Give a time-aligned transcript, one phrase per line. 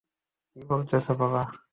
[0.49, 1.41] কী বলতেছো, বাবা?